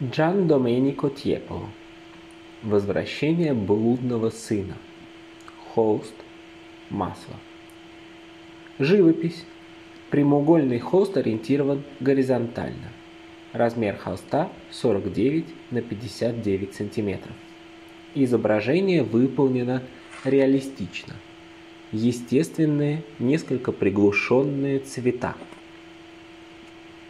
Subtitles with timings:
[0.00, 1.68] Джан Доменико Тьеполо.
[2.62, 4.76] Возвращение блудного сына.
[5.74, 6.14] Холст.
[6.88, 7.34] Масло.
[8.78, 9.44] Живопись.
[10.10, 12.92] Прямоугольный холст ориентирован горизонтально.
[13.52, 17.34] Размер холста 49 на 59 сантиметров.
[18.14, 19.82] Изображение выполнено
[20.24, 21.14] реалистично.
[21.90, 25.34] Естественные, несколько приглушенные цвета.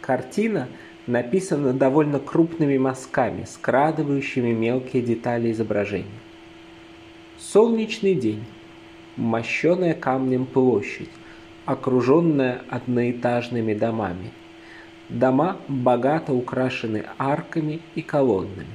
[0.00, 0.68] Картина–
[1.08, 6.06] написано довольно крупными мазками, скрадывающими мелкие детали изображения.
[7.38, 8.44] Солнечный день.
[9.16, 11.10] Мощеная камнем площадь,
[11.64, 14.30] окруженная одноэтажными домами.
[15.08, 18.66] Дома богато украшены арками и колоннами.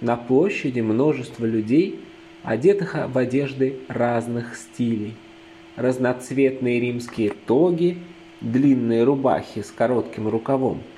[0.00, 2.00] На площади множество людей,
[2.42, 5.14] одетых в одежды разных стилей.
[5.76, 7.98] Разноцветные римские тоги,
[8.40, 10.80] длинные рубахи с коротким рукавом–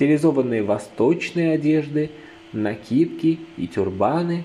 [0.00, 2.10] стилизованные восточные одежды,
[2.54, 4.44] накидки и тюрбаны,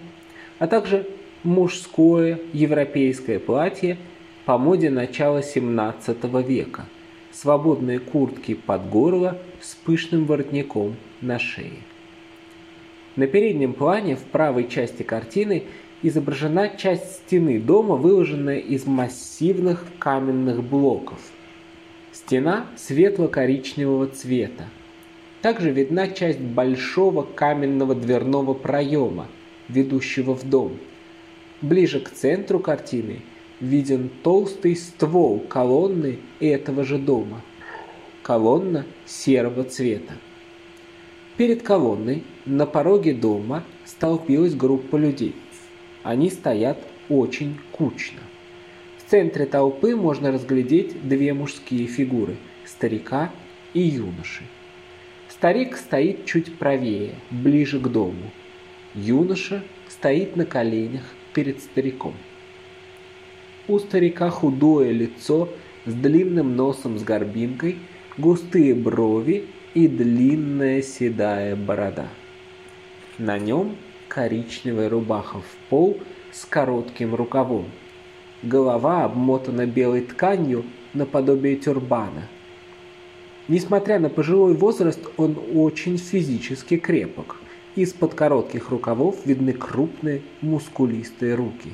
[0.59, 1.07] а также
[1.43, 3.97] мужское европейское платье
[4.43, 6.87] по моде начала 17 века,
[7.31, 11.79] свободные куртки под горло с пышным воротником на шее.
[13.15, 15.63] На переднем плане в правой части картины
[16.01, 21.19] изображена часть стены дома, выложенная из массивных каменных блоков.
[22.11, 24.65] Стена светло-коричневого цвета,
[25.45, 29.27] также видна часть большого каменного дверного проема,
[29.67, 30.79] ведущего в дом.
[31.61, 33.21] Ближе к центру картины
[33.59, 37.43] виден толстый ствол колонны этого же дома.
[38.23, 40.13] Колонна серого цвета.
[41.37, 45.35] Перед колонной на пороге дома столпилась группа людей.
[46.01, 48.21] Они стоят очень кучно.
[48.97, 52.35] В центре толпы можно разглядеть две мужские фигуры–
[52.65, 53.31] старика
[53.75, 54.43] и юноши.
[55.35, 58.31] Старик стоит чуть правее, ближе к дому.
[58.93, 62.13] Юноша стоит на коленях перед стариком.
[63.67, 65.49] У старика худое лицо
[65.85, 67.79] с длинным носом с горбинкой,
[68.17, 72.07] густые брови и длинная седая борода.
[73.17, 73.75] На нем
[74.07, 75.99] коричневая рубаха в пол
[76.31, 77.65] с коротким рукавом.
[78.41, 82.29] Голова обмотана белой тканью наподобие тюрбана–
[83.47, 87.37] Несмотря на пожилой возраст, он очень физически крепок.
[87.75, 91.73] Из-под коротких рукавов видны крупные мускулистые руки.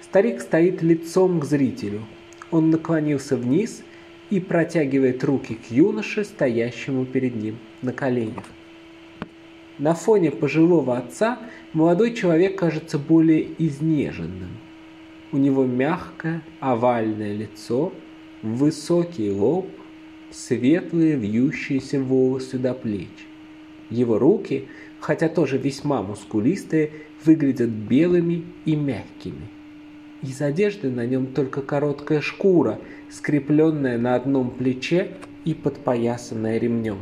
[0.00, 2.00] Старик стоит лицом к зрителю.
[2.50, 3.82] Он наклонился вниз
[4.30, 8.44] и протягивает руки к юноше, стоящему перед ним на коленях.
[9.78, 11.38] На фоне пожилого отца
[11.72, 14.50] молодой человек кажется более изнеженным.
[15.30, 17.92] У него мягкое овальное лицо,
[18.42, 19.68] высокий лоб,
[20.32, 23.08] светлые вьющиеся волосы до плеч.
[23.90, 24.68] Его руки,
[25.00, 26.90] хотя тоже весьма мускулистые,
[27.24, 29.48] выглядят белыми и мягкими.
[30.22, 32.78] Из одежды на нем только короткая шкура,
[33.10, 36.98] скрепленная на одном плече и подпоясанная ремнем.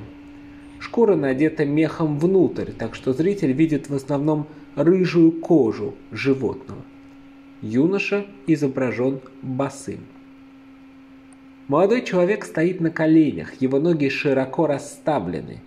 [0.79, 6.83] Шкура надета мехом внутрь, так что зритель видит в основном рыжую кожу животного.
[7.61, 10.01] Юноша изображен босым.
[11.71, 15.61] Молодой человек стоит на коленях, его ноги широко расставлены.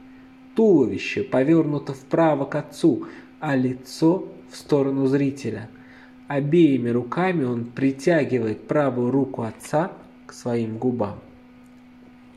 [0.53, 3.07] Туловище повернуто вправо к отцу,
[3.39, 5.69] а лицо в сторону зрителя.
[6.27, 9.93] Обеими руками он притягивает правую руку отца
[10.25, 11.21] к своим губам.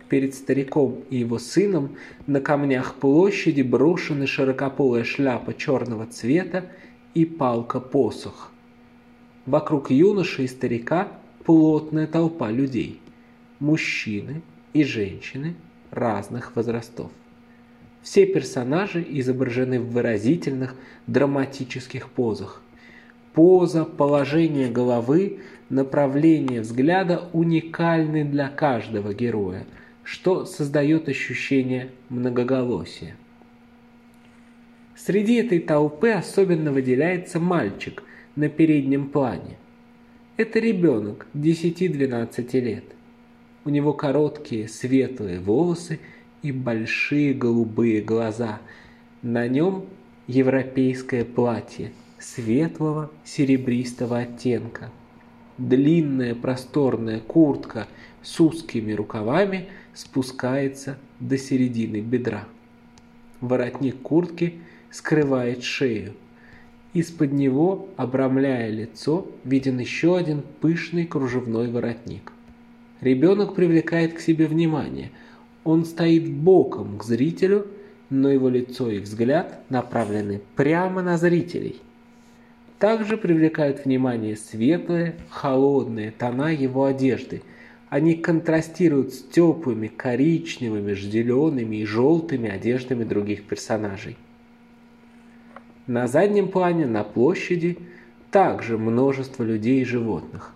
[0.09, 1.97] Перед стариком и его сыном
[2.29, 6.67] на камнях площади брошены широкополая шляпа черного цвета
[7.15, 8.53] и палка-посох.
[9.45, 11.09] Вокруг юноши и старика
[11.43, 13.01] плотная толпа людей–
[13.59, 15.55] мужчины и женщины
[15.91, 17.11] разных возрастов.
[18.03, 22.63] Все персонажи изображены в выразительных драматических позах.
[23.33, 29.67] Поза, положение головы, направление взгляда уникальны для каждого героя,
[30.05, 33.17] что создает ощущение многоголосия.
[34.95, 38.03] Среди этой толпы особенно выделяется мальчик
[38.35, 39.59] на переднем плане.
[40.37, 42.85] Это ребенок 10-12 лет.
[43.67, 45.99] У него короткие светлые волосы
[46.41, 48.61] и большие голубые глаза.
[49.23, 49.87] На нем
[50.29, 51.91] европейское платье
[52.21, 54.93] светлого серебристого оттенка.
[55.59, 57.89] Длинная просторная куртка
[58.23, 62.45] с узкими рукавами спускается до середины бедра.
[63.41, 64.61] Воротник куртки
[64.93, 66.15] скрывает шею.
[66.93, 72.33] Из-под него, обрамляя лицо, виден еще один пышный кружевной воротник.
[73.01, 75.11] Ребенок привлекает к себе внимание.
[75.65, 77.67] Он стоит боком к зрителю
[78.11, 81.81] но его лицо и взгляд направлены прямо на зрителей.
[82.79, 87.43] Также привлекают внимание светлые, холодные тона его одежды.
[87.89, 94.17] Они контрастируют с теплыми коричневыми, зелеными и желтыми одеждами других персонажей.
[95.87, 97.79] На заднем плане на площади
[98.31, 100.53] также множество людей и животных.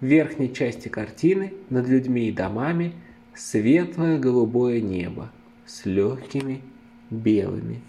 [0.00, 2.94] В верхней части картины над людьми и домами
[3.34, 5.30] светлое голубое небо
[5.66, 6.62] с легкими
[7.10, 7.82] белыми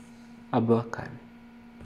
[0.50, 1.21] облаками.